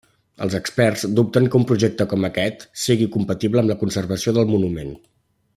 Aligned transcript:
Els 0.45 0.53
experts 0.59 1.03
dubten 1.19 1.49
que 1.55 1.59
un 1.59 1.67
projecte 1.73 2.09
com 2.15 2.27
aquest 2.29 2.67
sigui 2.87 3.11
compatible 3.19 3.63
amb 3.65 3.73
la 3.75 3.79
conservació 3.85 4.39
del 4.39 4.53
monument. 4.57 4.95